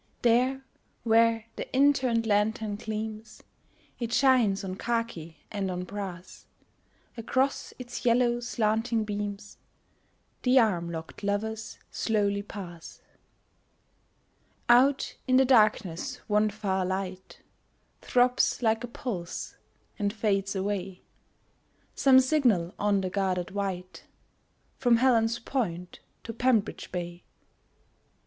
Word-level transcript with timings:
There 0.23 0.65
where 1.03 1.45
the 1.57 1.71
in 1.75 1.93
turned 1.93 2.25
lantern 2.25 2.75
gleams 2.75 3.43
It 3.99 4.11
shines 4.11 4.63
on 4.63 4.73
khaki 4.77 5.43
and 5.51 5.69
on 5.69 5.83
brass; 5.83 6.47
Across 7.17 7.75
its 7.77 8.03
yellow 8.03 8.39
slanting 8.39 9.03
beams 9.03 9.59
The 10.41 10.57
arm 10.57 10.91
locked 10.91 11.21
lovers 11.21 11.77
slowly 11.91 12.41
pass. 12.41 13.03
Out 14.67 15.17
in 15.27 15.37
the 15.37 15.45
darkness 15.45 16.15
one 16.27 16.49
far 16.49 16.83
light 16.83 17.43
Throbs 18.01 18.63
like 18.63 18.83
a 18.83 18.87
pulse, 18.87 19.55
and 19.99 20.11
fades 20.11 20.55
away 20.55 21.03
Some 21.93 22.19
signal 22.19 22.73
on 22.79 23.01
the 23.01 23.11
guarded 23.11 23.51
Wight, 23.51 24.05
From 24.79 24.97
Helen's 24.97 25.37
Point 25.37 25.99
to 26.23 26.33
Bembridge 26.33 26.91
Bay. 26.91 27.21